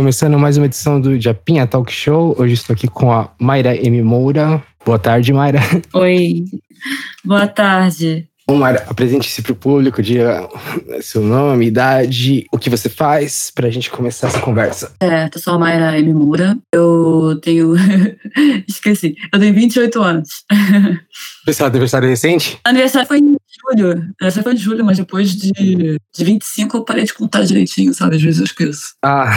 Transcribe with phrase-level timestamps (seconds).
[0.00, 2.34] Começando mais uma edição do Japinha Talk Show.
[2.38, 4.00] Hoje estou aqui com a Mayra M.
[4.00, 4.64] Moura.
[4.82, 5.60] Boa tarde, Mayra.
[5.92, 6.42] Oi,
[7.22, 8.26] boa tarde.
[8.46, 10.48] Bom, Mayra, apresente-se para o público, diga
[11.02, 14.90] seu nome, idade, o que você faz, para a gente começar essa conversa.
[15.00, 16.14] É, eu sou a Mayra M.
[16.14, 16.56] Moura.
[16.72, 17.74] Eu tenho.
[18.66, 19.14] Esqueci.
[19.30, 20.46] Eu tenho 28 anos.
[21.44, 22.58] Pessoal, aniversário recente?
[22.64, 23.36] Aniversário foi em
[23.76, 23.90] julho.
[24.20, 28.16] Aniversário foi em julho, mas depois de, de 25 eu parei de contar direitinho, sabe?
[28.16, 28.94] Às vezes eu esqueço.
[29.04, 29.30] Ah,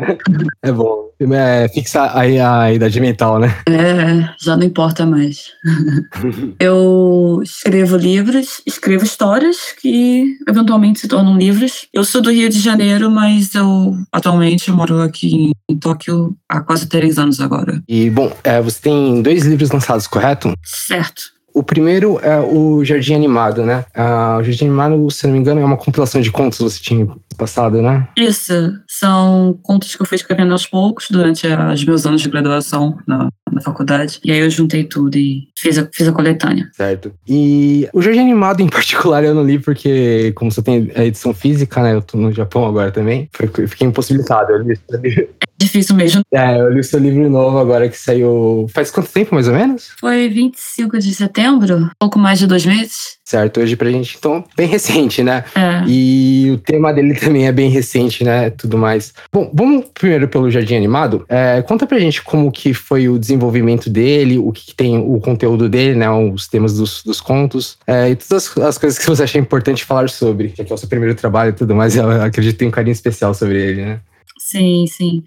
[0.62, 1.06] é bom.
[1.18, 3.48] É, fixar aí a idade mental, né?
[3.68, 5.50] É, já não importa mais.
[6.60, 11.86] eu escrevo livros, escrevo histórias que eventualmente se tornam livros.
[11.92, 16.86] Eu sou do Rio de Janeiro, mas eu atualmente moro aqui em Tóquio há quase
[16.86, 17.82] três anos agora.
[17.88, 20.52] E, bom, é, você tem dois livros lançados, correto?
[20.62, 21.35] Certo.
[21.56, 23.86] O primeiro é o Jardim Animado, né?
[23.94, 26.80] Ah, o Jardim Animado, se não me engano, é uma compilação de contos que você
[26.82, 28.06] tinha passado, né?
[28.14, 28.52] Isso.
[28.86, 33.30] São contos que eu fui escrevendo aos poucos durante os meus anos de graduação na,
[33.50, 34.20] na faculdade.
[34.22, 36.68] E aí eu juntei tudo e fiz a, fiz a coletânea.
[36.74, 37.10] Certo.
[37.26, 41.32] E o Jardim Animado, em particular, eu não li porque, como você tem a edição
[41.32, 41.94] física, né?
[41.94, 43.30] Eu tô no Japão agora também.
[43.32, 44.52] Fiquei impossibilitado.
[44.52, 45.28] Eu li, eu li.
[45.56, 46.22] Difícil mesmo.
[46.32, 48.66] É, eu li o seu livro novo agora que saiu.
[48.72, 49.90] Faz quanto tempo, mais ou menos?
[49.98, 53.16] Foi 25 de setembro, pouco mais de dois meses.
[53.24, 55.44] Certo, hoje pra gente, então, bem recente, né?
[55.54, 55.82] É.
[55.88, 58.50] E o tema dele também é bem recente, né?
[58.50, 59.12] Tudo mais.
[59.32, 61.24] Bom, vamos primeiro pelo Jardim Animado.
[61.28, 65.18] É, conta pra gente como que foi o desenvolvimento dele, o que, que tem o
[65.20, 66.08] conteúdo dele, né?
[66.08, 69.84] Os temas dos, dos contos, é, e todas as, as, coisas que você acha importante
[69.84, 72.58] falar sobre, já que é o seu primeiro trabalho e tudo mais, eu acredito que
[72.58, 74.00] tem um carinho especial sobre ele, né?
[74.46, 75.24] Sim, sim.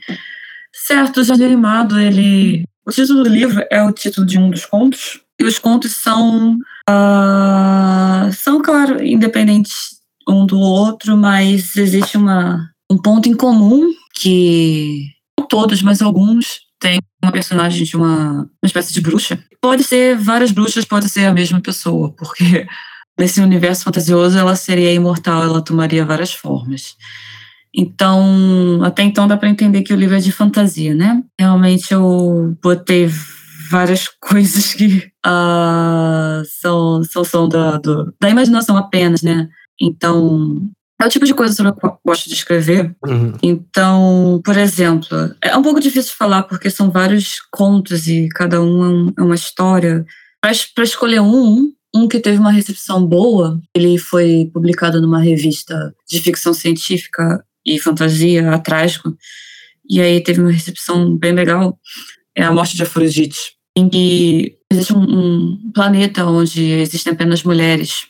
[0.72, 2.64] Certo, o Jardim Animado, ele.
[2.86, 6.56] O título do livro é o título de um dos contos, e os contos são.
[6.90, 15.08] Uh, são, claro, independentes um do outro, mas existe uma, um ponto em comum que.
[15.38, 19.44] Não todos, mas alguns têm uma personagem de uma, uma espécie de bruxa.
[19.62, 22.66] Pode ser várias bruxas, pode ser a mesma pessoa, porque
[23.20, 26.96] nesse universo fantasioso ela seria imortal, ela tomaria várias formas.
[27.74, 31.24] Então, até então dá para entender que o livro é de fantasia, né?
[31.40, 33.10] Realmente eu botei
[33.70, 39.48] várias coisas que uh, são, são, são da, do, da imaginação apenas, né?
[39.80, 40.70] Então,
[41.02, 42.94] é o tipo de coisa sobre a qual eu gosto de escrever.
[43.06, 43.34] Uhum.
[43.42, 49.14] Então, por exemplo, é um pouco difícil falar porque são vários contos e cada um
[49.18, 50.06] é uma história.
[50.42, 56.20] Para escolher um, um que teve uma recepção boa, ele foi publicado numa revista de
[56.20, 57.44] ficção científica
[57.76, 59.16] e fantasia, Atrágico,
[59.90, 61.80] e aí teve uma recepção bem legal,
[62.36, 68.08] é A Morte de Afrodite, em que existe um, um planeta onde existem apenas mulheres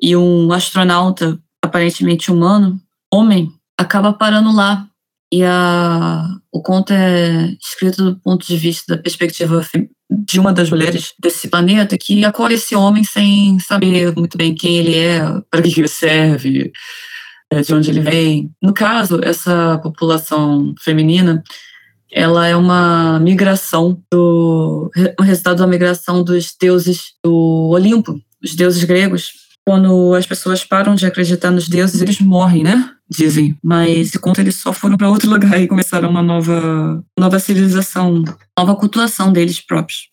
[0.00, 2.80] e um astronauta aparentemente humano,
[3.12, 4.86] homem, acaba parando lá.
[5.32, 9.66] E a, o conto é escrito do ponto de vista da perspectiva
[10.08, 14.76] de uma das mulheres desse planeta que acolhe esse homem sem saber muito bem quem
[14.76, 16.72] ele é, para que ele serve,
[17.64, 18.50] de onde ele vem.
[18.62, 21.42] No caso, essa população feminina,
[22.10, 28.84] ela é uma migração do um resultado da migração dos deuses do Olimpo, os deuses
[28.84, 29.32] gregos.
[29.66, 32.90] Quando as pessoas param de acreditar nos deuses, eles morrem, né?
[33.08, 33.56] Dizem.
[33.62, 38.22] Mas enquanto eles só foram para outro lugar e começaram uma nova, nova civilização,
[38.56, 40.08] nova cultuação deles próprios.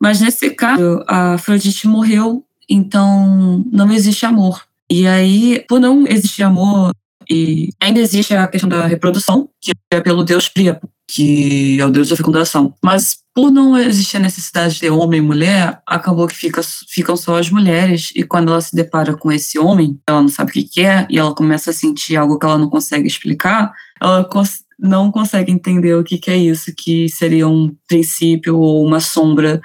[0.00, 4.67] Mas nesse caso, a Afrodite morreu, então não existe amor.
[4.90, 6.92] E aí, por não existir amor,
[7.30, 11.90] e ainda existe a questão da reprodução, que é pelo deus Príapo, que é o
[11.90, 12.74] deus da fecundação.
[12.82, 17.16] Mas por não existir a necessidade de ter homem e mulher, acabou que fica, ficam
[17.16, 18.10] só as mulheres.
[18.16, 21.18] E quando ela se depara com esse homem, ela não sabe o que é, e
[21.18, 25.94] ela começa a sentir algo que ela não consegue explicar, ela cons não consegue entender
[25.94, 29.60] o que, que é isso, que seria um princípio ou uma sombra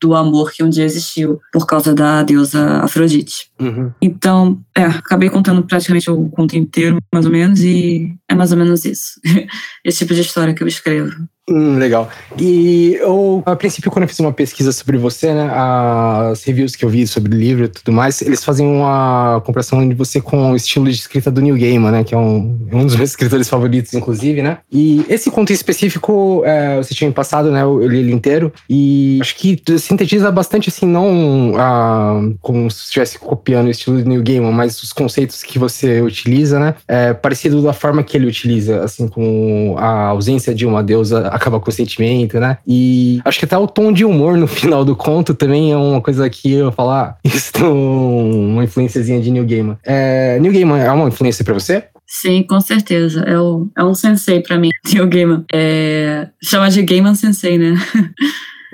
[0.00, 3.50] do amor que um dia existiu por causa da deusa Afrodite.
[3.60, 3.92] Uhum.
[4.00, 8.58] Então, é, acabei contando praticamente o conto inteiro, mais ou menos, e é mais ou
[8.58, 9.20] menos isso.
[9.84, 11.26] Esse tipo de história que eu escrevo.
[11.48, 12.08] Hum, legal.
[12.36, 16.84] E eu, a princípio, quando eu fiz uma pesquisa sobre você, né, as reviews que
[16.84, 20.50] eu vi sobre o livro e tudo mais, eles fazem uma comparação de você com
[20.50, 23.48] o estilo de escrita do Neil Gaiman, né, que é um, um dos meus escritores
[23.48, 24.58] favoritos, inclusive, né.
[24.72, 29.36] E esse conto específico, é, você tinha passado, né, eu li ele inteiro, e acho
[29.36, 34.50] que sintetiza bastante, assim, não ah, como se estivesse copiando o estilo do Neil Gaiman,
[34.50, 39.06] mas os conceitos que você utiliza, né, é parecido da forma que ele utiliza, assim,
[39.06, 42.58] com a ausência de uma deusa acaba com o sentimento, né?
[42.66, 46.00] E acho que até o tom de humor no final do conto também é uma
[46.00, 49.78] coisa que eu falar, isso tem uma influenciazinha de New Gaiman.
[49.84, 51.84] É, New Gaiman é uma influência para você?
[52.06, 53.22] Sim, com certeza.
[53.22, 55.44] É, o, é um sensei para mim, Neil Gaiman.
[55.52, 57.74] É, chama de Gaiman Sensei, né?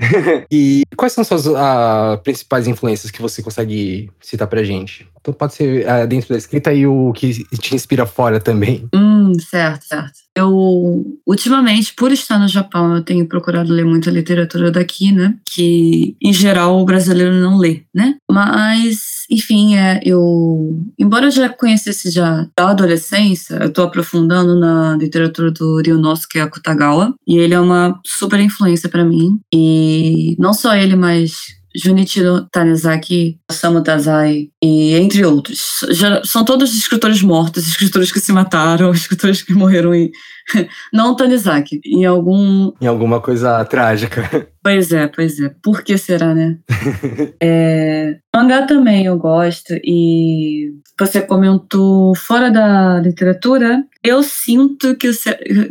[0.50, 5.08] e quais são suas uh, principais influências que você consegue citar pra gente?
[5.20, 8.88] Então pode ser uh, dentro da escrita e o que te inspira fora também.
[8.94, 10.22] Hum, certo, certo.
[10.36, 15.34] Eu, ultimamente, por estar no Japão, eu tenho procurado ler muita literatura daqui, né?
[15.44, 18.16] Que, em geral, o brasileiro não lê, né?
[18.30, 20.78] Mas, enfim, é, eu...
[20.98, 27.14] Embora eu já conhecesse já da adolescência, eu tô aprofundando na literatura do Ryunosuke Akutagawa.
[27.26, 29.40] E ele é uma super influência para mim.
[29.52, 31.32] E não só ele, mas
[31.74, 35.80] Junichiro Tanizaki, Osamu Dazai e entre outros.
[35.90, 40.10] Já, são todos escritores mortos, escritores que se mataram, escritores que morreram em...
[40.92, 42.72] Não Tanizaki, em algum...
[42.80, 44.48] Em alguma coisa trágica.
[44.62, 45.52] Pois é, pois é.
[45.62, 46.56] Por que será, né?
[47.42, 55.12] é, mangá também eu gosto e você comentou fora da literatura, eu sinto que eu,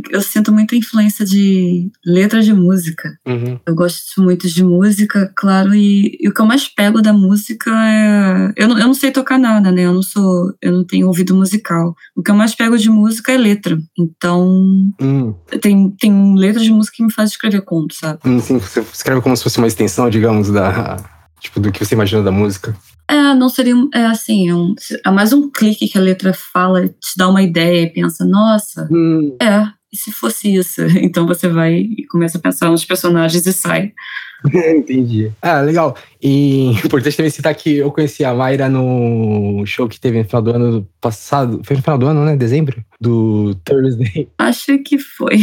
[0.10, 3.10] eu sinto muita influência de letras de música.
[3.26, 3.60] Uhum.
[3.66, 7.72] Eu gosto muito de música, claro, e, e, o que eu mais pego da música
[7.72, 9.84] é eu não, eu não sei tocar nada, né?
[9.84, 11.96] Eu não sou, eu não tenho ouvido musical.
[12.16, 13.78] O que eu mais pego de música é letra.
[13.98, 14.61] Então,
[15.02, 15.36] uhum.
[15.62, 18.20] tem tem letras de música que me fazem escrever contos, sabe?
[18.42, 20.98] Sim, você escreve como se fosse uma extensão, digamos, da
[21.40, 22.76] tipo do que você imagina da música.
[23.10, 24.74] É, não seria é assim, é, um,
[25.06, 28.88] é mais um clique que a letra fala, te dá uma ideia e pensa, nossa,
[28.90, 29.36] hum.
[29.42, 30.82] é, e se fosse isso?
[31.02, 33.94] Então você vai e começa a pensar nos personagens e sai.
[34.76, 35.32] Entendi.
[35.42, 35.96] Ah, legal.
[36.22, 40.42] E importante também citar que eu conheci a Mayra no show que teve no final
[40.42, 41.62] do ano passado.
[41.64, 42.36] Foi no final do ano, né?
[42.36, 42.84] Dezembro?
[43.00, 44.30] Do Thursday.
[44.38, 45.38] Acho que foi.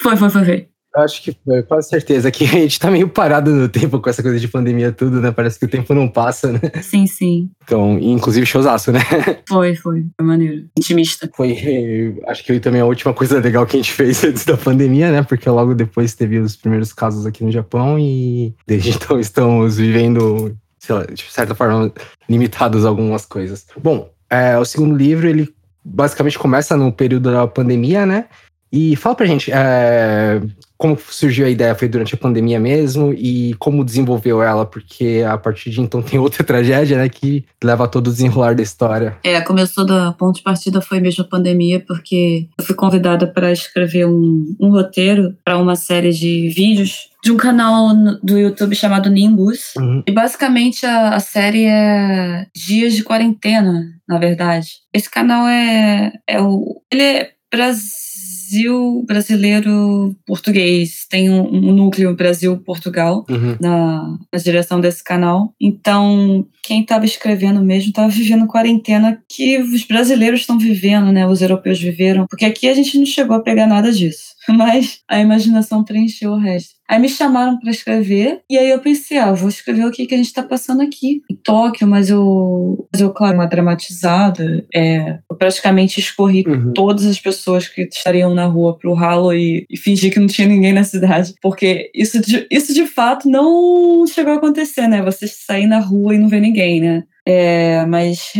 [0.00, 0.44] Foi, foi, foi.
[0.44, 0.73] foi.
[0.96, 2.30] Acho que foi, quase certeza.
[2.30, 5.30] Que a gente tá meio parado no tempo com essa coisa de pandemia tudo, né?
[5.32, 6.60] Parece que o tempo não passa, né?
[6.82, 7.50] Sim, sim.
[7.64, 9.00] Então, inclusive showzaço, né?
[9.48, 10.06] Foi, foi.
[10.16, 10.66] Foi maneiro.
[10.78, 11.30] Intimista.
[11.34, 15.10] Foi, acho que também a última coisa legal que a gente fez antes da pandemia,
[15.10, 15.22] né?
[15.22, 20.56] Porque logo depois teve os primeiros casos aqui no Japão e desde então estamos vivendo,
[20.78, 21.92] sei lá, de certa forma,
[22.28, 23.66] limitados a algumas coisas.
[23.82, 25.52] Bom, é, o segundo livro, ele
[25.84, 28.26] basicamente começa no período da pandemia, né?
[28.74, 30.40] E fala pra gente, é,
[30.76, 31.76] como surgiu a ideia?
[31.76, 33.12] Foi durante a pandemia mesmo?
[33.12, 34.66] E como desenvolveu ela?
[34.66, 37.08] Porque a partir de então tem outra tragédia, né?
[37.08, 39.16] Que leva a todo o desenrolar da história.
[39.22, 43.52] É, começou da ponto de partida foi mesmo a pandemia, porque eu fui convidada para
[43.52, 47.94] escrever um, um roteiro para uma série de vídeos de um canal
[48.24, 49.72] do YouTube chamado Nimbus.
[49.76, 50.02] Uhum.
[50.04, 54.80] E basicamente a, a, série é dias de quarentena, na verdade.
[54.92, 56.82] Esse canal é, é o.
[56.92, 58.13] Ele é Brasil
[58.44, 61.06] Brasil brasileiro português.
[61.08, 63.56] Tem um, um núcleo Brasil-Portugal uhum.
[63.60, 65.54] na, na direção desse canal.
[65.60, 71.26] Então, quem estava escrevendo mesmo estava vivendo quarentena que os brasileiros estão vivendo, né?
[71.26, 72.26] Os europeus viveram.
[72.26, 74.33] Porque aqui a gente não chegou a pegar nada disso.
[74.56, 76.74] Mas a imaginação preencheu o resto.
[76.88, 80.14] Aí me chamaram para escrever, e aí eu pensei, ah, vou escrever o que, que
[80.14, 84.66] a gente está passando aqui em Tóquio, mas eu, mas eu claro, uma dramatizada.
[84.74, 86.72] É, eu praticamente escorri uhum.
[86.74, 90.46] todas as pessoas que estariam na rua pro ralo e, e fingi que não tinha
[90.46, 95.02] ninguém na cidade, porque isso de, isso de fato não chegou a acontecer, né?
[95.02, 97.04] Você sair na rua e não ver ninguém, né?
[97.26, 98.32] É, mas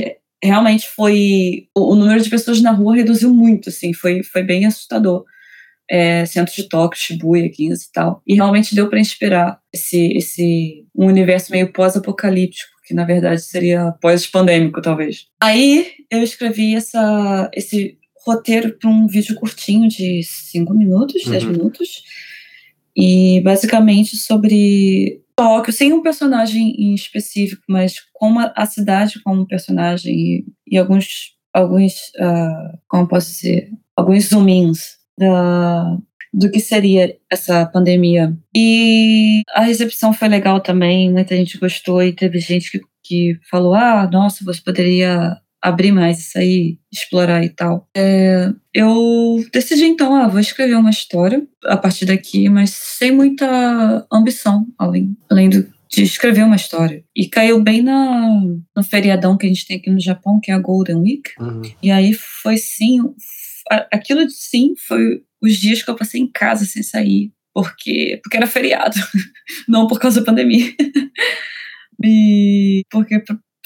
[0.42, 5.24] realmente foi o, número de pessoas na rua reduziu muito, assim, foi, foi bem assustador
[5.90, 8.22] é, centro de Tóquio, Shibuya, 15 e tal.
[8.26, 13.92] E realmente deu para inspirar esse, esse um universo meio pós-apocalíptico, que na verdade seria
[14.00, 15.26] pós-pandêmico, talvez.
[15.40, 21.50] Aí eu escrevi essa, esse roteiro para um vídeo curtinho de 5 minutos, 10 uhum.
[21.50, 22.02] minutos.
[22.96, 30.14] E basicamente sobre Tóquio, sem um personagem em específico, mas como a cidade como personagem
[30.14, 35.96] e, e alguns, alguns uh, como posso dizer, alguns zoom-ins da,
[36.32, 38.36] do que seria essa pandemia.
[38.54, 43.74] E a recepção foi legal também, muita gente gostou e teve gente que, que falou:
[43.74, 47.88] ah, nossa, você poderia abrir mais isso aí, explorar e tal.
[47.96, 54.06] É, eu decidi então, ah, vou escrever uma história a partir daqui, mas sem muita
[54.12, 57.02] ambição, além, além do, de escrever uma história.
[57.16, 58.42] E caiu bem na,
[58.76, 61.30] no feriadão que a gente tem aqui no Japão, que é a Golden Week.
[61.40, 61.62] Uhum.
[61.82, 63.00] E aí foi sim,
[63.92, 68.46] aquilo sim foi os dias que eu passei em casa sem sair, porque, porque era
[68.46, 68.96] feriado,
[69.68, 70.72] não por causa da pandemia.
[72.02, 73.22] e porque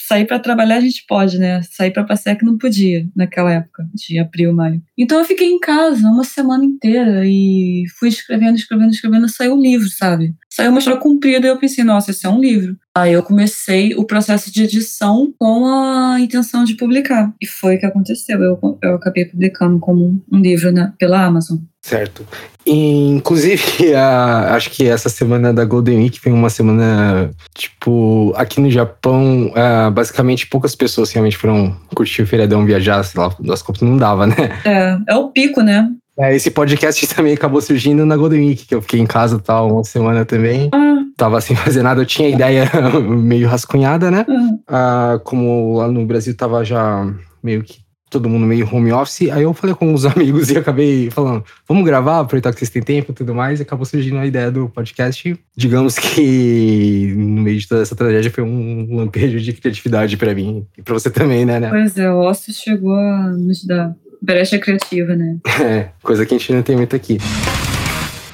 [0.09, 1.61] sair para trabalhar a gente pode, né?
[1.63, 4.83] Sair para passear que não podia naquela época, de abril, maio.
[4.97, 9.61] Então eu fiquei em casa uma semana inteira e fui escrevendo, escrevendo, escrevendo, saiu um
[9.61, 10.35] livro, sabe?
[10.51, 12.77] Saiu uma história comprida e eu pensei, nossa, esse é um livro.
[12.97, 17.33] Aí eu comecei o processo de edição com a intenção de publicar.
[17.41, 18.43] E foi o que aconteceu.
[18.43, 21.59] Eu, eu acabei publicando como um livro na, pela Amazon.
[21.83, 22.27] Certo.
[22.67, 28.71] Inclusive, a, acho que essa semana da Golden Week foi uma semana, tipo, aqui no
[28.71, 33.83] Japão, a, basicamente poucas pessoas realmente foram curtir o feriadão, viajar, sei lá, das copas
[33.83, 34.35] não dava, né?
[34.65, 35.89] É, é o pico, né?
[36.19, 39.73] É, esse podcast também acabou surgindo na Golden Week, que eu fiquei em casa tal,
[39.73, 40.69] uma semana também.
[40.75, 40.99] Ah.
[41.17, 42.71] Tava sem fazer nada, eu tinha ideia
[43.01, 44.25] meio rascunhada, né?
[44.29, 44.61] Uhum.
[44.67, 47.07] Ah, como lá no Brasil tava já
[47.43, 47.79] meio que
[48.11, 51.85] todo mundo meio home office, aí eu falei com os amigos e acabei falando, vamos
[51.85, 54.69] gravar, aproveitar que vocês têm tempo e tudo mais, e acabou surgindo a ideia do
[54.69, 55.39] podcast.
[55.57, 60.67] Digamos que no meio de toda essa tragédia foi um lampejo de criatividade para mim
[60.77, 61.69] e para você também, né, né?
[61.69, 65.37] Pois é, o ócio chegou a nos dar brecha criativa, né?
[65.61, 67.19] É, coisa que a gente não tem muito aqui.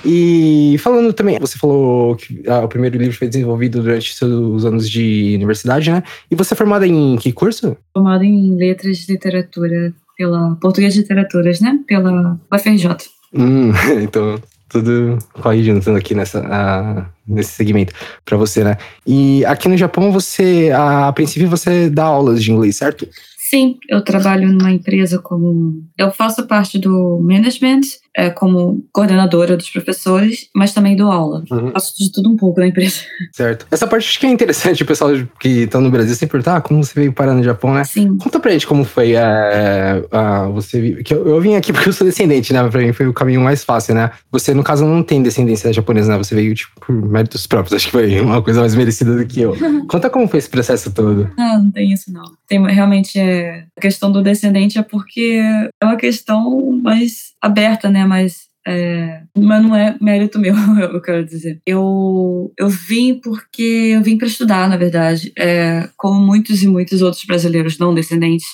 [0.04, 4.88] E falando também, você falou que ah, o primeiro livro foi desenvolvido durante seus anos
[4.88, 6.02] de universidade, né?
[6.30, 7.76] E você é formada em que curso?
[7.92, 11.78] Formada em Letras de Literatura pela Português de Literaturas, né?
[11.86, 12.96] Pela UFRJ.
[13.32, 13.72] Hum,
[14.02, 14.38] então
[14.68, 18.76] tudo corre junto aqui nessa, ah, nesse segmento para você, né?
[19.06, 23.08] E aqui no Japão você, a princípio, você dá aulas de inglês, certo?
[23.54, 25.80] Sim, eu trabalho numa empresa como.
[25.96, 27.82] Eu faço parte do management,
[28.16, 31.42] é, como coordenadora dos professores, mas também dou aula.
[31.50, 31.72] Uhum.
[31.72, 33.00] Faço de tudo um pouco na empresa.
[33.32, 33.66] Certo.
[33.70, 36.60] Essa parte acho que é interessante, o pessoal que tá no Brasil sempre pergunta, ah,
[36.60, 37.84] como você veio parar no Japão, né?
[37.84, 38.16] Sim.
[38.18, 41.02] Conta pra gente como foi é, a, você.
[41.02, 42.68] Que eu, eu vim aqui porque eu sou descendente, né?
[42.68, 44.10] Pra mim foi o caminho mais fácil, né?
[44.30, 46.18] Você, no caso, não tem descendência japonesa, né?
[46.18, 47.74] Você veio, tipo, por méritos próprios.
[47.74, 49.56] Acho que foi uma coisa mais merecida do que eu.
[49.88, 51.30] Conta como foi esse processo todo.
[51.36, 52.24] Não, não tem isso, não.
[52.46, 55.40] Tem realmente é, a questão do descendente é porque
[55.80, 58.04] é uma questão mais aberta, né?
[58.04, 61.60] Mais é, mas não é mérito meu, eu quero dizer.
[61.66, 63.62] Eu, eu vim porque
[63.94, 65.32] eu vim para estudar, na verdade.
[65.38, 68.46] É, como muitos e muitos outros brasileiros não descendentes,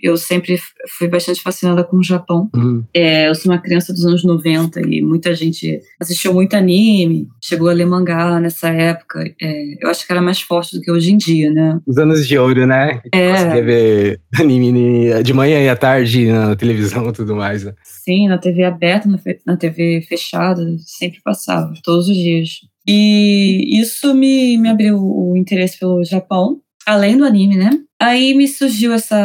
[0.00, 0.58] eu sempre
[0.96, 2.48] fui bastante fascinada com o Japão.
[2.54, 2.84] Uhum.
[2.94, 7.68] É, eu sou uma criança dos anos 90 e muita gente assistiu muito anime, chegou
[7.68, 9.24] a ler mangá nessa época.
[9.40, 11.80] É, eu acho que era mais forte do que hoje em dia, né?
[11.86, 13.00] Os anos de ouro, né?
[13.12, 13.32] É.
[13.32, 17.64] Conseguia ver anime de manhã e à tarde na televisão e tudo mais.
[17.64, 17.74] Né?
[17.82, 19.08] Sim, na TV aberta,
[19.44, 22.60] na TV fechada, sempre passava, todos os dias.
[22.86, 27.70] E isso me, me abriu o interesse pelo Japão, além do anime, né?
[28.00, 29.16] Aí me surgiu essa.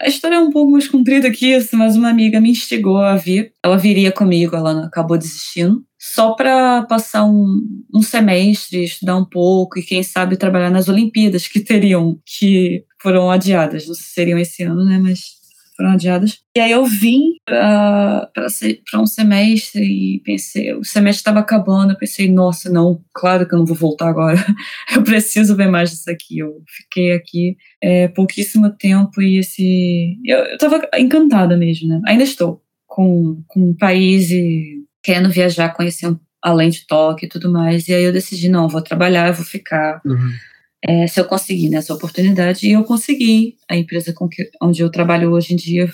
[0.00, 3.16] A história é um pouco mais comprida que isso, mas uma amiga me instigou a
[3.16, 3.52] vir.
[3.62, 5.82] Ela viria comigo, ela acabou desistindo.
[5.98, 7.62] Só para passar um,
[7.94, 13.30] um semestre, estudar um pouco e, quem sabe, trabalhar nas Olimpíadas que teriam, que foram
[13.30, 13.86] adiadas.
[13.86, 14.98] Não sei se seriam esse ano, né?
[14.98, 15.41] Mas
[15.82, 16.38] foram adiadas.
[16.56, 18.30] E aí eu vim para
[18.96, 23.58] um semestre e pensei, o semestre estava acabando, eu pensei, nossa, não, claro que eu
[23.58, 24.36] não vou voltar agora.
[24.94, 26.38] Eu preciso ver mais disso aqui.
[26.38, 30.18] Eu fiquei aqui é, pouquíssimo tempo e esse.
[30.24, 32.00] Eu, eu tava encantada mesmo, né?
[32.06, 37.28] Ainda estou com, com o país e querendo viajar, conhecer um, além de Tóquio e
[37.28, 37.88] tudo mais.
[37.88, 40.00] E aí eu decidi, não, vou trabalhar, eu vou ficar.
[40.84, 43.56] É, se eu conseguir né, essa oportunidade, e eu consegui.
[43.68, 45.88] A empresa com que, onde eu trabalho hoje em dia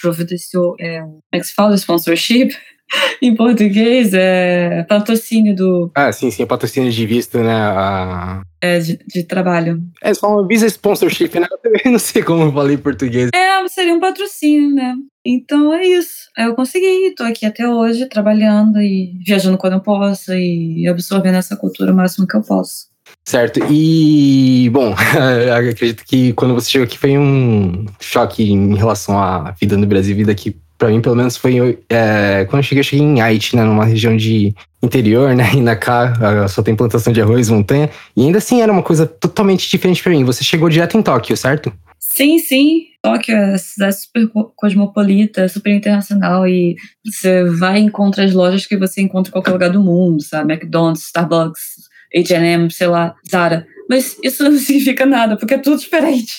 [0.00, 1.74] providenciou, é, como é que se fala?
[1.74, 2.56] Sponsorship?
[3.20, 7.54] em português, é patrocínio do, Ah, sim, sim, patrocínio de vista, né?
[7.54, 8.42] A...
[8.60, 9.82] é, de, de trabalho.
[10.02, 11.46] É só uma Visa Sponsorship, né?
[11.50, 13.30] Eu também não sei como eu falei em português.
[13.34, 14.96] É, seria um patrocínio, né?
[15.24, 16.28] Então é isso.
[16.36, 21.36] Aí Eu consegui, tô aqui até hoje, trabalhando e viajando quando eu posso e absorvendo
[21.36, 22.87] essa cultura o máximo que eu posso.
[23.28, 24.94] Certo, e bom,
[25.54, 30.16] acredito que quando você chegou aqui foi um choque em relação à vida no Brasil,
[30.16, 33.54] vida aqui, pra mim pelo menos foi é, quando eu cheguei, eu cheguei em Haiti,
[33.54, 37.90] né, numa região de interior, né, e na cá só tem plantação de arroz, montanha,
[38.16, 40.24] e ainda assim era uma coisa totalmente diferente pra mim.
[40.24, 41.70] Você chegou direto em Tóquio, certo?
[41.98, 42.84] Sim, sim.
[43.02, 48.64] Tóquio é cidade super co- cosmopolita, super internacional e você vai e encontra as lojas
[48.64, 50.54] que você encontra em qualquer lugar do mundo, sabe?
[50.54, 51.77] McDonald's, Starbucks,
[52.14, 53.66] H&M, sei lá, Zara.
[53.88, 56.32] mas isso não significa nada, porque é tudo diferente.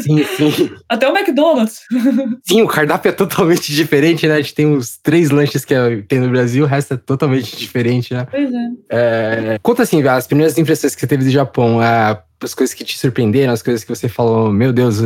[0.00, 0.70] Sim, sim.
[0.88, 1.80] Até o McDonald's.
[2.46, 4.34] Sim, o cardápio é totalmente diferente, né?
[4.34, 7.56] A gente tem uns três lanches que é, tem no Brasil, o resto é totalmente
[7.56, 8.26] diferente, né?
[8.30, 8.68] Pois é.
[8.90, 12.84] É, conta assim, as primeiras impressões que você teve do Japão, é, as coisas que
[12.84, 14.98] te surpreenderam, as coisas que você falou, meu Deus,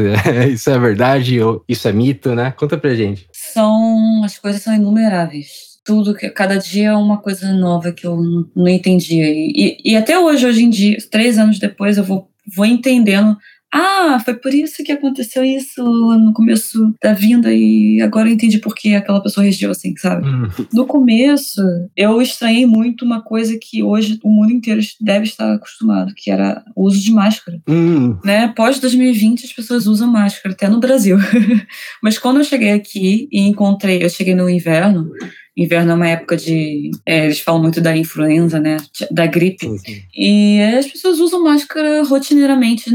[0.53, 2.53] isso é verdade ou isso é mito, né?
[2.57, 3.27] Conta pra gente.
[3.33, 8.17] São, as coisas são inumeráveis tudo, que cada dia é uma coisa nova que eu
[8.17, 9.25] não, não entendia.
[9.29, 13.37] E, e, até hoje, hoje em dia, três anos depois, eu vou, vou entendendo
[13.75, 18.59] ah, foi por isso que aconteceu isso no começo da vinda e agora eu entendi
[18.59, 20.29] por que aquela pessoa reagiu assim, sabe?
[20.29, 20.47] Hum.
[20.75, 21.63] No começo,
[21.97, 26.63] eu estranhei muito uma coisa que hoje o mundo inteiro deve estar acostumado, que era
[26.77, 27.63] o uso de máscara.
[27.67, 28.19] Hum.
[28.23, 28.53] Né?
[28.55, 31.17] Pós 2020 as pessoas usam máscara, até no Brasil.
[32.03, 35.11] Mas quando eu cheguei aqui e encontrei, eu cheguei no inverno,
[35.57, 36.91] Inverno é uma época de.
[37.07, 38.79] É, eles falam muito da influenza, né?
[39.11, 39.67] Da gripe.
[39.69, 40.03] Sim, sim.
[40.15, 42.91] E as pessoas usam máscara rotineiramente.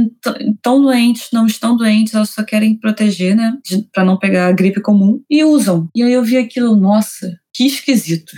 [0.56, 3.54] Estão doentes, não estão doentes, elas só querem proteger, né?
[3.94, 5.22] Para não pegar a gripe comum.
[5.30, 5.88] E usam.
[5.96, 8.32] E aí eu vi aquilo, nossa, que esquisito.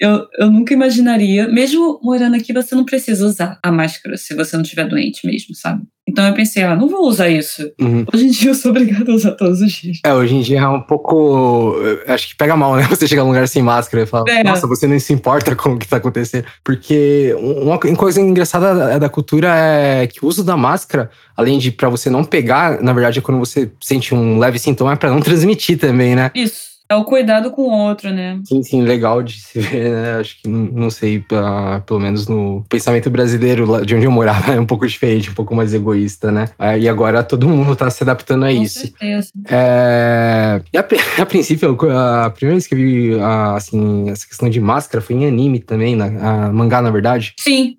[0.00, 4.56] eu, eu nunca imaginaria, mesmo morando aqui, você não precisa usar a máscara se você
[4.56, 5.82] não estiver doente mesmo, sabe?
[6.08, 7.70] Então eu pensei, ah, não vou usar isso.
[7.78, 8.06] Uhum.
[8.10, 9.98] Hoje em dia eu sou obrigada a usar todos os dias.
[10.02, 11.74] É, hoje em dia é um pouco.
[12.06, 12.84] Acho que pega mal, né?
[12.88, 14.42] Você chegar num lugar sem máscara e falar, é.
[14.42, 16.46] nossa, você não se importa com o que tá acontecendo.
[16.64, 21.90] Porque uma coisa engraçada da cultura é que o uso da máscara, além de para
[21.90, 25.20] você não pegar, na verdade, é quando você sente um leve sintoma, é pra não
[25.20, 26.30] transmitir também, né?
[26.34, 26.77] Isso.
[26.90, 28.40] É o cuidado com o outro, né?
[28.44, 30.20] Sim, sim, legal de se ver, né?
[30.20, 34.60] Acho que, não sei, uh, pelo menos no pensamento brasileiro, de onde eu morava, é
[34.60, 36.48] um pouco diferente, um pouco mais egoísta, né?
[36.58, 38.80] Uh, e agora todo mundo tá se adaptando a com isso.
[38.80, 39.30] Certeza.
[39.50, 40.62] É...
[40.72, 40.80] E a,
[41.22, 45.16] a, princípio, a primeira vez que eu vi, uh, assim, essa questão de máscara foi
[45.16, 47.34] em anime também, na, mangá, na verdade.
[47.38, 47.76] Sim.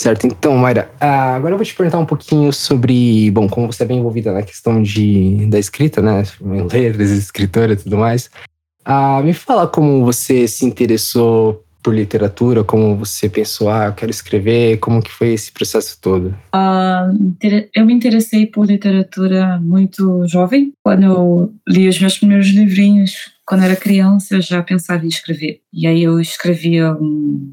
[0.00, 3.82] Certo, então, Mayra, ah, agora eu vou te perguntar um pouquinho sobre, bom, como você
[3.82, 6.22] é bem envolvida na questão de, da escrita, né,
[6.72, 8.30] letras, escritora e tudo mais,
[8.82, 14.10] ah, me fala como você se interessou por literatura, como você pensou, ah, eu quero
[14.10, 16.34] escrever, como que foi esse processo todo?
[16.54, 17.34] Uh,
[17.74, 23.64] eu me interessei por literatura muito jovem, quando eu li os meus primeiros livrinhos quando
[23.64, 25.60] era criança, eu já pensava em escrever.
[25.72, 26.96] E aí eu escrevia,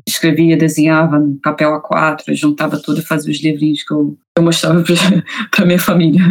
[0.08, 4.84] escrevia, desenhava no papel A4, juntava tudo e fazia os livrinhos que eu, eu mostrava
[5.50, 6.22] para minha família.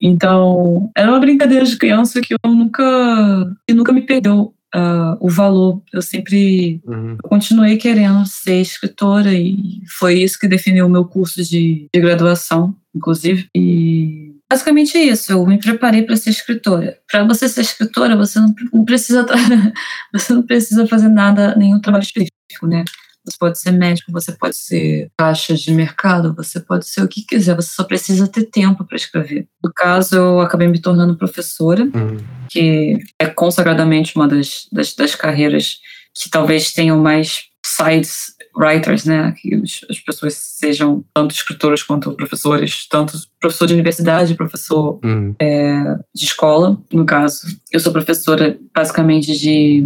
[0.00, 5.28] Então, era uma brincadeira de criança que eu nunca, que nunca me perdeu uh, o
[5.28, 5.82] valor.
[5.92, 7.16] Eu sempre uhum.
[7.22, 12.00] eu continuei querendo ser escritora e foi isso que definiu o meu curso de, de
[12.00, 13.48] graduação, inclusive.
[13.54, 16.98] E Basicamente é isso, eu me preparei para ser escritora.
[17.10, 19.24] Para você ser escritora, você não precisa
[20.12, 22.84] você não precisa fazer nada, nenhum trabalho específico, né?
[23.24, 27.22] Você pode ser médico, você pode ser caixa de mercado, você pode ser o que
[27.24, 29.46] quiser, você só precisa ter tempo para escrever.
[29.62, 32.18] No caso, eu acabei me tornando professora, uhum.
[32.48, 35.78] que é consagradamente uma das, das, das carreiras
[36.14, 39.54] que talvez tenham mais sides writers, né, que
[39.88, 45.34] as pessoas sejam tanto escritoras quanto professores, tanto professor de universidade, professor uhum.
[45.40, 47.46] é, de escola, no caso.
[47.70, 49.84] Eu sou professora basicamente de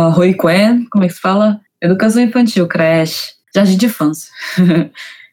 [0.00, 1.60] uh, Roiqué, como é que se fala?
[1.82, 4.30] Educação infantil, creche, jardim de infância.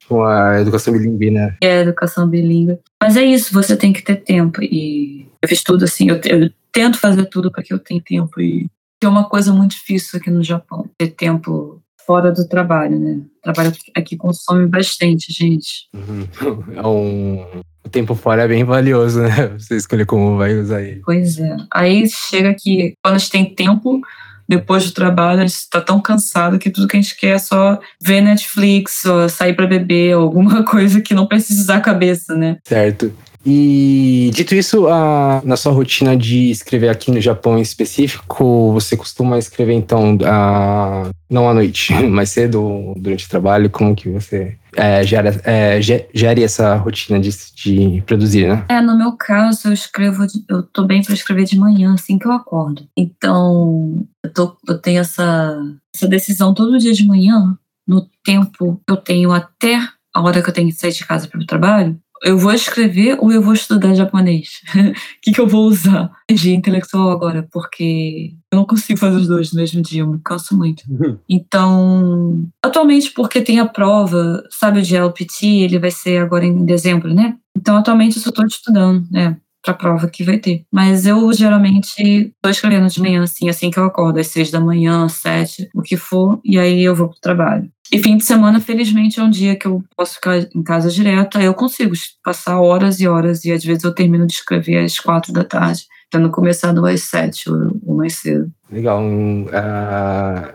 [0.08, 1.56] Com a educação bilíngue, né?
[1.62, 2.78] É, educação bilíngue.
[3.02, 4.62] Mas é isso, você tem que ter tempo.
[4.62, 8.42] E eu fiz tudo assim, eu, eu tento fazer tudo para que eu tenha tempo.
[8.42, 8.68] E
[9.02, 13.22] é uma coisa muito difícil aqui no Japão, ter tempo fora do trabalho, né?
[13.40, 15.88] O trabalho aqui consome bastante, gente.
[15.94, 16.28] Uhum.
[16.76, 17.62] É um...
[17.86, 19.48] O tempo fora é bem valioso, né?
[19.60, 21.02] Você escolher como vai usar ele.
[21.06, 21.56] Pois é.
[21.72, 24.02] Aí chega aqui, quando a gente tem tempo,
[24.48, 27.38] depois do trabalho, a gente está tão cansado que tudo que a gente quer é
[27.38, 32.36] só ver Netflix, ou sair para beber, alguma coisa que não precisa usar a cabeça,
[32.36, 32.58] né?
[32.64, 33.14] Certo.
[33.46, 38.96] E dito isso, a, na sua rotina de escrever aqui no Japão em específico, você
[38.96, 43.70] costuma escrever então a, não à noite, mais cedo durante o trabalho?
[43.70, 45.02] Como que você é,
[45.44, 48.66] é, gere essa rotina de, de produzir, né?
[48.70, 52.28] É, no meu caso, eu escrevo, eu tô bem para escrever de manhã, assim que
[52.28, 52.88] eu acordo.
[52.98, 55.58] Então, eu, tô, eu tenho essa,
[55.96, 57.58] essa decisão todo dia de manhã,
[57.88, 59.80] no tempo que eu tenho até
[60.16, 63.18] a hora que eu tenho que sair de casa para o trabalho, eu vou escrever
[63.20, 64.62] ou eu vou estudar japonês?
[64.74, 66.10] O que, que eu vou usar?
[66.30, 70.20] Energia intelectual agora, porque eu não consigo fazer os dois no mesmo dia, eu me
[70.24, 70.84] canso muito.
[70.90, 71.18] Uhum.
[71.30, 76.64] Então, atualmente, porque tem a prova, sabe, o de LPT, ele vai ser agora em
[76.66, 77.36] dezembro, né?
[77.56, 79.38] Então, atualmente, eu só estou estudando, né?
[79.62, 80.66] Pra prova que vai ter.
[80.72, 84.60] Mas eu geralmente estou escrevendo de manhã, assim, assim que eu acordo, às seis da
[84.60, 87.70] manhã, às sete, o que for, e aí eu vou pro trabalho.
[87.92, 91.38] E fim de semana, felizmente, é um dia que eu posso ficar em casa direto,
[91.38, 91.94] aí eu consigo
[92.24, 95.86] passar horas e horas, e às vezes eu termino de escrever às quatro da tarde,
[96.14, 98.52] tendo começado às sete ou, mais cedo.
[98.72, 99.02] Legal.
[99.02, 99.50] Uh...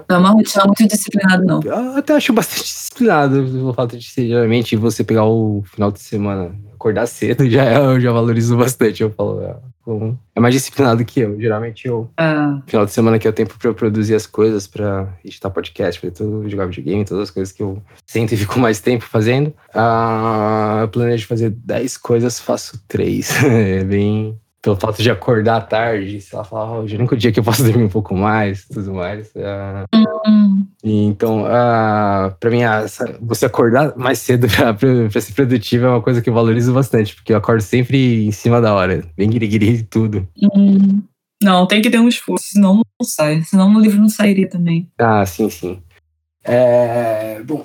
[0.09, 1.61] Não é uma rotina muito disciplinada, não.
[1.64, 5.99] Eu até acho bastante disciplinado o fato de ser, geralmente, você pegar o final de
[5.99, 9.03] semana, acordar cedo, já, é, eu já valorizo bastante.
[9.03, 9.57] Eu falo, é,
[10.37, 11.40] é mais disciplinado que eu.
[11.40, 12.09] Geralmente eu.
[12.16, 12.62] Ah.
[12.64, 16.49] Final de semana que eu tenho pra produzir as coisas, pra editar podcast, pra tudo,
[16.49, 19.49] jogar videogame, todas as coisas que eu sento e fico mais tempo fazendo.
[19.75, 23.42] Uh, eu planejo fazer 10 coisas, faço 3.
[23.42, 27.16] é bem pelo fato de acordar tarde, sei lá, falar, oh, hoje é o único
[27.16, 29.28] dia que eu posso dormir um pouco mais, tudo mais.
[29.28, 30.66] Uh, uhum.
[30.85, 34.46] então, uh, para mim, uh, você acordar mais cedo
[35.11, 38.33] para ser produtivo é uma coisa que eu valorizo bastante, porque eu acordo sempre em
[38.33, 40.28] cima da hora, bem guiri e tudo.
[40.54, 41.02] Uhum.
[41.42, 44.90] Não, tem que ter um esforço, senão não sai, senão o livro não sairia também.
[44.98, 45.81] Ah, sim, sim.
[46.44, 47.64] É, bom,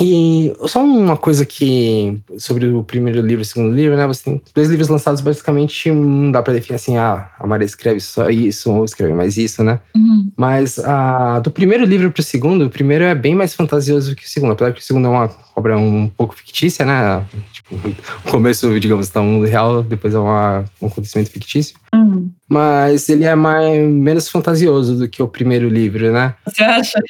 [0.00, 4.06] e só uma coisa que sobre o primeiro livro e o segundo livro, né?
[4.06, 8.00] Você tem dois livros lançados basicamente, não dá para definir assim, ah, a Maria escreve
[8.00, 9.80] só isso ou escreve mais isso, né?
[9.94, 10.30] Uhum.
[10.36, 14.28] Mas ah, do primeiro livro pro segundo, o primeiro é bem mais fantasioso que o
[14.28, 17.24] segundo, apesar que o segundo é uma obra um pouco fictícia, né?
[17.52, 21.74] Tipo, o começo, digamos, tá um mundo real, depois é uma, um acontecimento fictício.
[21.94, 22.30] Uhum.
[22.46, 26.34] Mas ele é mais, menos fantasioso do que o primeiro livro, né?
[26.46, 27.00] Você acha?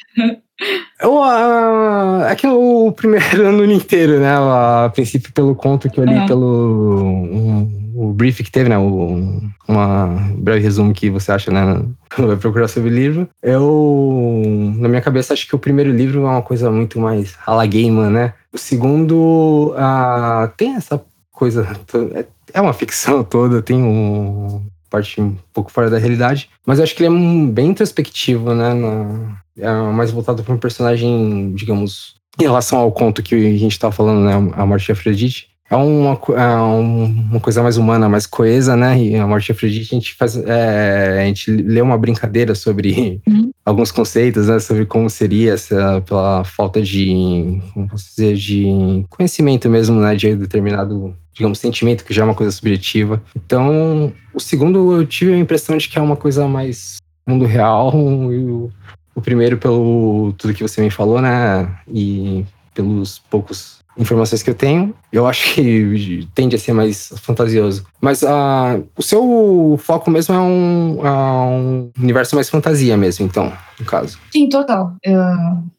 [0.99, 4.35] Eu, uh, é que o primeiro ano inteiro, né?
[4.35, 6.25] A princípio, pelo conto que eu li, é.
[6.25, 8.77] pelo um, o brief que teve, né?
[8.77, 11.83] O, uma breve resumo que você acha, né?
[12.13, 13.29] Quando vai procurar sobre o livro.
[13.41, 14.41] Eu,
[14.77, 17.65] na minha cabeça, acho que o primeiro livro é uma coisa muito mais a la
[17.65, 18.33] Gaiman, né?
[18.51, 20.99] O segundo uh, tem essa
[21.31, 21.67] coisa.
[22.15, 26.83] É, é uma ficção toda, tem um parte um pouco fora da realidade, mas eu
[26.83, 28.73] acho que ele é bem introspectivo, né?
[28.73, 33.71] Na, é mais voltado para um personagem, digamos, em relação ao conto que a gente
[33.71, 34.33] estava falando, né?
[34.55, 35.49] A Morte de Afrodite.
[35.69, 38.97] É uma, é uma coisa mais humana, mais coesa, né?
[38.97, 40.37] E a Morte de Afrodite, a gente faz.
[40.37, 43.51] É, a gente lê uma brincadeira sobre uhum.
[43.65, 44.59] alguns conceitos, né?
[44.59, 47.61] Sobre como seria essa, pela falta de.
[47.73, 48.35] Como posso dizer?
[48.35, 50.15] De conhecimento mesmo, né?
[50.15, 53.21] De determinado digamos, sentimento, que já é uma coisa subjetiva.
[53.35, 57.91] Então, o segundo eu tive a impressão de que é uma coisa mais mundo real,
[57.93, 58.71] e o,
[59.13, 61.69] o primeiro pelo tudo que você me falou, né?
[61.87, 62.43] E
[62.77, 67.83] pelos poucos informações que eu tenho, eu acho que tende a ser mais fantasioso.
[67.99, 73.51] Mas uh, o seu foco mesmo é um, uh, um, universo mais fantasia mesmo, então,
[73.79, 74.19] no caso.
[74.31, 74.95] Sim, total.
[75.03, 75.13] É,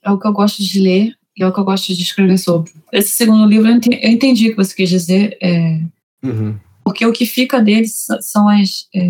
[0.04, 2.38] é o que eu gosto de ler e é o que eu gosto de escrever
[2.38, 2.72] sobre.
[2.92, 5.80] Esse segundo livro, eu entendi o que você quis dizer, é,
[6.24, 6.56] uhum.
[6.82, 9.08] porque o que fica deles são as, é,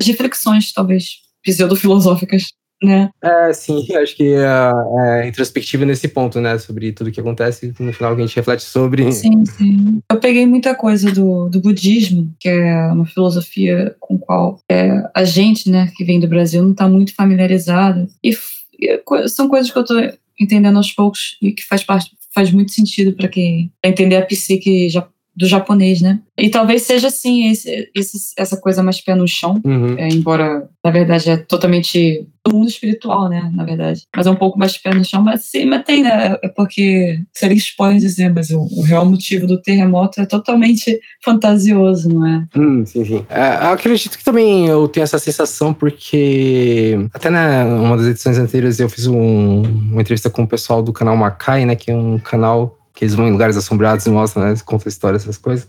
[0.00, 2.52] as reflexões, talvez, pseudo-filosóficas
[2.82, 3.10] né?
[3.22, 6.58] É, sim, acho que é, é introspectiva nesse ponto, né?
[6.58, 9.10] Sobre tudo que acontece, no final a gente reflete sobre.
[9.12, 10.00] Sim, sim.
[10.10, 15.24] Eu peguei muita coisa do, do budismo, que é uma filosofia com qual é, a
[15.24, 18.06] gente, né, que vem do Brasil, não está muito familiarizada.
[18.22, 18.36] E,
[18.78, 20.00] e são coisas que eu estou
[20.40, 24.24] entendendo aos poucos e que faz parte faz muito sentido para quem pra entender a
[24.24, 24.88] psique
[25.34, 26.20] do japonês, né?
[26.38, 29.98] E talvez seja assim esse, esse, essa coisa mais pé no chão, uhum.
[29.98, 33.50] é, embora na verdade é totalmente do mundo espiritual, né?
[33.54, 36.36] Na verdade, mas é um pouco mais pé no chão, mas sim, mas tem, né?
[36.42, 42.08] É porque seria podem dizer, mas o, o, real motivo do terremoto é totalmente fantasioso,
[42.08, 42.44] não é?
[42.56, 43.24] Hum, sim, sim.
[43.30, 48.06] É, eu acredito que também eu tenho essa sensação porque até na né, uma das
[48.06, 51.76] edições anteriores eu fiz um, uma entrevista com o pessoal do canal Makai, né?
[51.76, 54.54] Que é um canal que eles vão em lugares assombrados e mostram, né?
[54.64, 55.66] Conta história, essas coisas.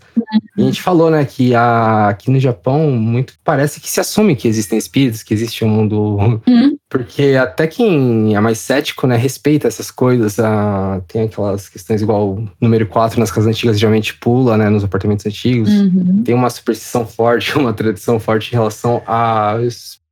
[0.56, 4.36] E a gente falou, né, que a, aqui no Japão, muito parece que se assume
[4.36, 6.16] que existem espíritos, que existe um mundo.
[6.46, 6.76] Uhum.
[6.88, 10.38] Porque até quem é mais cético, né, respeita essas coisas.
[10.38, 15.26] A, tem aquelas questões igual número 4 nas casas antigas geralmente pula, né, nos apartamentos
[15.26, 15.68] antigos.
[15.70, 16.22] Uhum.
[16.24, 19.56] Tem uma superstição forte, uma tradição forte em relação a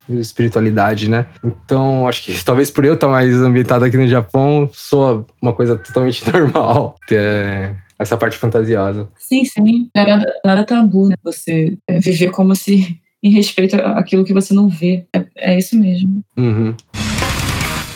[0.09, 1.25] espiritualidade, né?
[1.43, 5.77] Então, acho que talvez por eu estar mais ambientado aqui no Japão, soa uma coisa
[5.77, 9.07] totalmente normal ter essa parte fantasiosa.
[9.17, 9.89] Sim, sim.
[9.95, 11.15] Nada, nada tabu, né?
[11.23, 15.05] Você é, viver como se em respeito àquilo que você não vê.
[15.15, 16.21] É, é isso mesmo.
[16.37, 16.75] Uhum.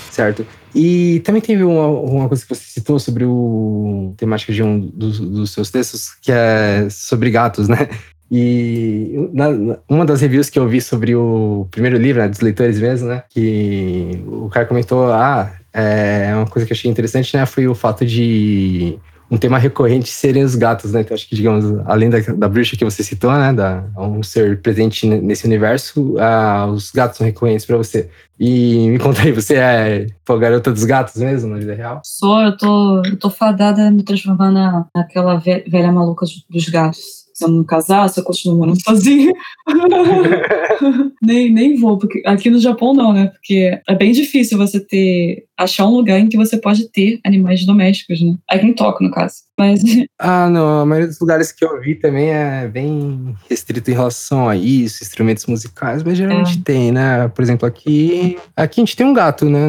[0.10, 0.48] Certo.
[0.74, 5.20] E também teve uma, uma, coisa que você citou sobre o temática de um dos,
[5.20, 7.89] dos seus textos, que é sobre gatos, né?
[8.30, 12.80] E na, uma das reviews que eu vi sobre o primeiro livro, né, dos leitores
[12.80, 17.46] mesmo, né, que o cara comentou, ah, é uma coisa que eu achei interessante, né,
[17.46, 21.02] foi o fato de um tema recorrente serem os gatos, né?
[21.02, 23.52] Então acho que, digamos, além da, da bruxa que você citou, né?
[23.52, 28.10] Da, um ser presente nesse universo, uh, os gatos são recorrentes para você.
[28.40, 32.02] E me conta aí, você é pô, garota dos gatos mesmo na vida real?
[32.06, 37.27] Sou, eu tô, eu tô fadada a me transformar na, naquela velha maluca dos gatos
[37.38, 39.32] se eu não casar, se eu continuo morando sozinha.
[41.21, 43.28] nem, nem vou, porque aqui no Japão não, né?
[43.28, 47.65] Porque é bem difícil você ter achar um lugar em que você pode ter animais
[47.65, 48.36] domésticos, né?
[48.47, 49.36] Aqui em Tóquio, no caso.
[49.60, 49.82] Mas.
[50.19, 50.82] Ah, não.
[50.82, 55.04] A maioria dos lugares que eu vi também é bem restrito em relação a isso,
[55.04, 56.62] instrumentos musicais, mas geralmente é.
[56.63, 57.28] tem, né?
[57.28, 58.38] Por exemplo, aqui.
[58.56, 59.60] Aqui a gente tem um gato, né?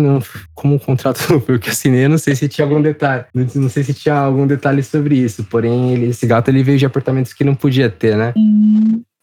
[0.54, 1.20] Como um contrato
[1.60, 3.26] que eu assinei, não sei se tinha algum detalhe.
[3.34, 5.44] Não, não, sei se tinha algum detalhe sobre isso.
[5.44, 8.32] Porém, ele, esse gato ele veio de apartamentos que não podia ter, né?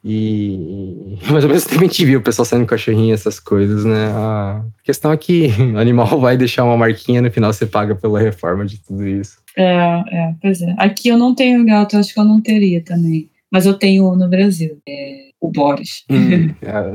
[0.08, 4.06] E, mas ao mesmo tempo a gente viu o pessoal saindo cachorrinho, essas coisas, né?
[4.14, 8.20] A questão é que o animal vai deixar uma marquinha, no final você paga pela
[8.20, 9.40] reforma de tudo isso.
[9.58, 10.76] É, é, pois é.
[10.78, 13.32] Aqui eu não tenho gato, acho que eu não teria também.
[13.52, 16.04] Mas eu tenho no Brasil, é, o Boris.
[16.10, 16.92] Hum, é,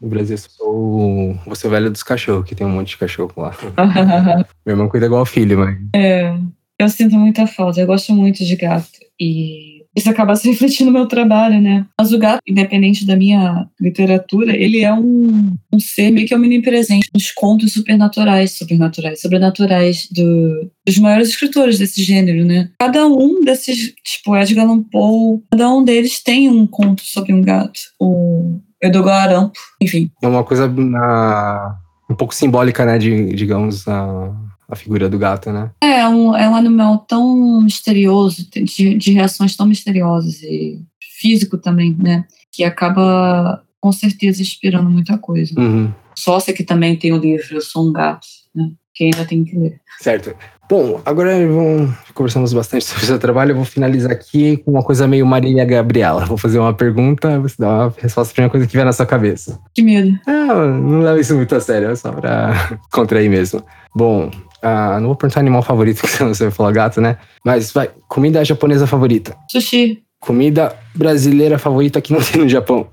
[0.00, 2.98] no Brasil eu sou você é o velho dos cachorros, que tem um monte de
[2.98, 3.54] cachorro lá.
[4.66, 5.78] Meu irmão cuida igual filho, mas.
[5.94, 6.34] É,
[6.76, 8.88] eu sinto muita falta, eu gosto muito de gato.
[9.20, 11.86] E isso acaba se refletindo no meu trabalho, né?
[11.98, 17.08] Mas o gato, independente da minha literatura, ele é um, um ser meio que omnipresente
[17.12, 22.70] nos contos supernaturais, supernaturais, sobrenaturais do, dos maiores escritores desse gênero, né?
[22.78, 27.42] Cada um desses, tipo Edgar Allan Poe, cada um deles tem um conto sobre um
[27.42, 27.80] gato.
[27.98, 30.10] O Edgar Allan enfim.
[30.22, 31.76] É uma coisa na,
[32.10, 34.32] um pouco simbólica, né, de, digamos, a
[34.68, 35.70] a figura do gato, né?
[35.82, 40.80] É, um, é um animal tão misterioso, de, de reações tão misteriosas e
[41.18, 42.24] físico também, né?
[42.52, 45.58] Que acaba com certeza inspirando muita coisa.
[45.58, 45.92] Uhum.
[46.14, 48.70] Sócia que também tem o livro Eu Sou um Gato, né?
[48.94, 49.80] Que ainda tem que ler.
[50.00, 50.34] Certo.
[50.68, 53.52] Bom, agora vamos, conversamos bastante sobre o seu trabalho.
[53.52, 56.26] Eu vou finalizar aqui com uma coisa meio Marília Gabriela.
[56.26, 59.06] Vou fazer uma pergunta, você dá uma resposta para uma coisa que vier na sua
[59.06, 59.58] cabeça.
[59.74, 60.18] Que medo.
[60.26, 63.64] Ah, não leva isso muito a sério, é só para contrair mesmo.
[63.94, 64.30] Bom,
[64.62, 67.18] ah, não vou perguntar animal favorito, que você vai falar gato, né?
[67.44, 69.36] Mas vai, comida japonesa favorita.
[69.50, 70.02] Sushi.
[70.20, 72.88] Comida brasileira favorita que não tem no Japão.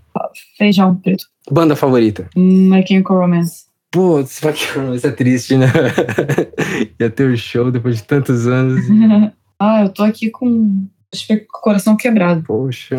[0.58, 1.26] Feijão preto.
[1.50, 2.30] Banda favorita.
[2.36, 3.66] My Chemical Romance.
[3.92, 5.68] Putz, My Chemical Romance é triste, né?
[7.00, 8.86] Ia ter o um show depois de tantos anos.
[9.60, 12.44] ah, eu tô aqui com o coração quebrado.
[12.44, 12.96] Poxa,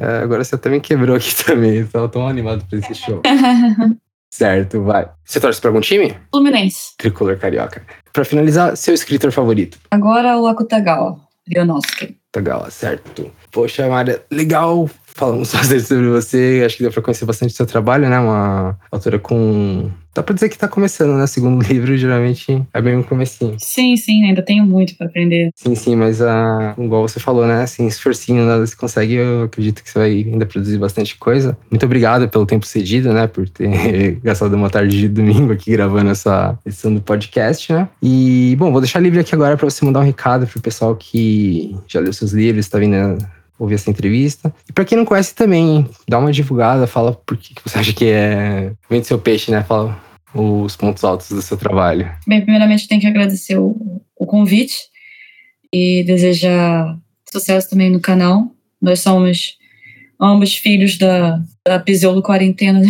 [0.00, 1.76] é, agora você também quebrou aqui também.
[1.76, 3.20] Eu tava tão animado pra esse show.
[4.30, 5.08] certo, vai.
[5.24, 6.14] Você torce pra algum time?
[6.30, 6.96] Fluminense.
[6.96, 7.82] Tricolor carioca.
[8.16, 9.78] Pra finalizar, seu escritor favorito?
[9.90, 12.16] Agora o Akutagawa, Leonovsky.
[12.32, 13.30] Akutagawa, certo.
[13.52, 16.62] Poxa, Maria, legal falamos bastante sobre você.
[16.64, 18.18] Acho que deu pra conhecer bastante o seu trabalho, né?
[18.18, 19.90] Uma autora com.
[20.14, 21.26] Dá pra dizer que tá começando, né?
[21.26, 23.56] Segundo livro, geralmente é bem um comecinho.
[23.58, 25.50] Sim, sim, ainda tenho muito para aprender.
[25.54, 27.62] Sim, sim, mas uh, igual você falou, né?
[27.62, 29.14] Assim, esforcinho, nada se consegue.
[29.14, 31.56] Eu acredito que você vai ainda produzir bastante coisa.
[31.70, 33.26] Muito obrigado pelo tempo cedido, né?
[33.26, 37.88] Por ter gastado uma tarde de domingo aqui gravando essa edição do podcast, né?
[38.02, 41.76] E, bom, vou deixar livre aqui agora para você mandar um recado pro pessoal que
[41.86, 43.18] já leu seus livros, tá vindo
[43.58, 44.54] ouvir essa entrevista.
[44.68, 48.06] E para quem não conhece também, dá uma divulgada, fala por que você acha que
[48.06, 48.72] é.
[48.88, 49.62] Vende seu peixe, né?
[49.62, 49.98] Fala
[50.34, 52.10] os pontos altos do seu trabalho.
[52.26, 54.76] Bem, primeiramente tenho que agradecer o, o convite
[55.72, 56.98] e desejar
[57.30, 58.50] sucesso também no canal.
[58.80, 59.56] Nós somos
[60.20, 62.80] ambos filhos da, da Pisiolo Quarentena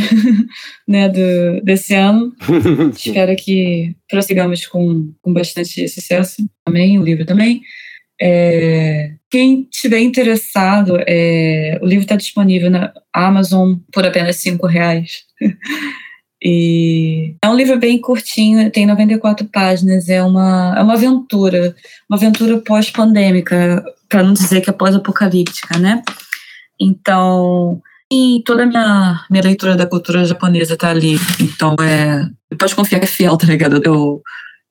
[0.87, 2.33] né, do, desse ano.
[2.95, 7.61] Espero que prossigamos com, com bastante sucesso também, o livro também.
[8.21, 15.25] É, quem estiver interessado, é, o livro está disponível na Amazon por apenas cinco reais.
[16.43, 21.75] e é um livro bem curtinho, tem 94 páginas, é uma, é uma aventura,
[22.09, 26.03] uma aventura pós-pandêmica, para não dizer que é pós-apocalíptica, né?
[26.81, 27.81] Então,
[28.13, 31.17] e toda a minha, minha leitura da cultura japonesa está ali.
[31.41, 33.81] Então, é, pode confiar que é fiel, tá ligado?
[33.85, 34.23] Eu,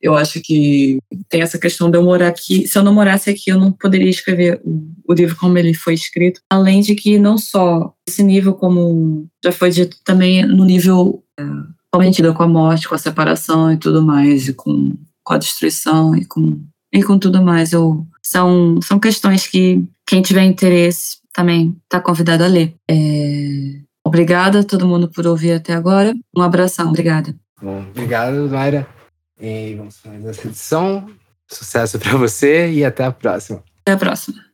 [0.06, 2.68] eu acho que tem essa questão de eu morar aqui.
[2.68, 6.42] Se eu não morasse aqui, eu não poderia escrever o, livro como ele foi escrito.
[6.48, 11.44] Além de que não só esse nível, como já foi dito também, no nível é,
[11.92, 16.16] comprometido com a morte, com a separação e tudo mais, e com, com a destruição
[16.16, 16.62] e com,
[16.94, 17.74] e com tudo mais.
[17.74, 22.76] Eu, são, são questões que quem tiver interesse também está convidado a ler.
[22.88, 26.14] É, obrigada a todo mundo por ouvir até agora.
[26.38, 27.36] Um abração, obrigada.
[27.60, 28.95] Bom, obrigado, Mayra.
[29.40, 31.10] E vamos fazer essa edição.
[31.48, 33.64] Sucesso para você e até a próxima.
[33.82, 34.45] Até a próxima.